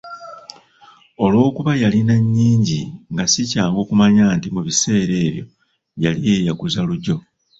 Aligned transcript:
Olwokuba 1.23 1.71
yalina 1.81 2.15
nyingi 2.35 2.79
nga 3.11 3.23
si 3.31 3.41
kyangu 3.51 3.81
kumanya 3.89 4.23
nti 4.37 4.47
mu 4.55 4.61
biseera 4.67 5.13
ebyo 5.27 5.45
yali 6.03 6.19
yeeyaguza 6.27 6.79
lujjo. 6.87 7.15